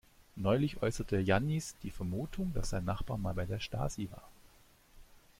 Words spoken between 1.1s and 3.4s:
Jannis die Vermutung, dass sein Nachbar mal